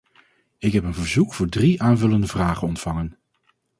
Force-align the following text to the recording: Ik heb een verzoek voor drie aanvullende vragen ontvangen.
Ik 0.57 0.73
heb 0.73 0.83
een 0.83 0.93
verzoek 0.93 1.33
voor 1.33 1.49
drie 1.49 1.81
aanvullende 1.81 2.27
vragen 2.27 2.67
ontvangen. 2.67 3.17